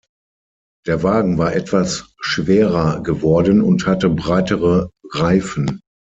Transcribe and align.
Der 0.87 1.03
Wagen 1.03 1.37
war 1.37 1.53
etwas 1.53 2.11
schwerer 2.21 3.03
geworden 3.03 3.61
und 3.61 3.85
hatte 3.85 4.09
breitere 4.09 4.89
Reifen. 5.11 5.79